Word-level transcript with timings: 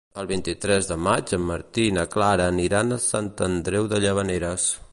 El 0.19 0.27
vint-i-tres 0.29 0.87
de 0.91 0.95
maig 1.07 1.33
en 1.37 1.43
Martí 1.49 1.85
i 1.89 1.91
na 1.97 2.05
Clara 2.15 2.47
aniran 2.53 2.95
a 2.95 2.99
Sant 3.05 3.29
Andreu 3.49 3.91
de 3.93 4.01
Llavaneres. 4.07 4.67